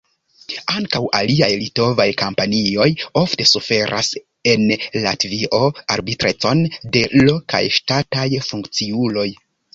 Ankaŭ 0.77 1.01
aliaj 1.17 1.49
litovaj 1.63 2.07
kompanioj 2.21 2.87
ofte 3.21 3.47
suferas 3.49 4.09
en 4.55 4.65
Latvio 5.05 5.61
arbitrecon 5.99 6.67
de 6.97 7.07
lokaj 7.23 7.63
ŝtataj 7.79 8.27
funkciuloj. 8.51 9.29